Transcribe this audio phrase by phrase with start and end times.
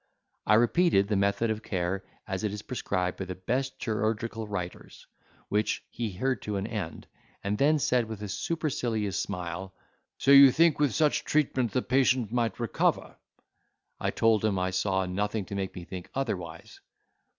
[0.47, 5.05] I repeated the method of care as it is prescribed by the best chirurgical writers,
[5.47, 7.05] which he heard to an end,
[7.43, 9.75] and then said with a supercilious smile,
[10.17, 13.15] "So you think with such treatment the patient might recover?"
[13.99, 16.79] I told him I saw nothing to make me think otherwise.